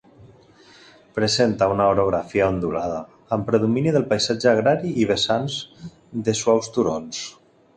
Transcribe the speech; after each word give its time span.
Presenta 1.17 1.67
una 1.73 1.85
orografia 1.97 2.47
ondulada, 2.53 2.97
amb 3.37 3.45
predomini 3.51 3.93
del 3.99 4.09
paisatge 4.15 4.51
agrari 4.53 4.95
i 5.03 5.07
vessants 5.13 5.59
de 6.29 6.37
suaus 6.41 6.73
turons. 6.79 7.23